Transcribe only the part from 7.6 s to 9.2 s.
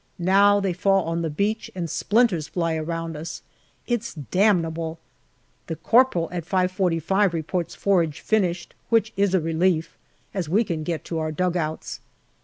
JUNE 153 forage finished, which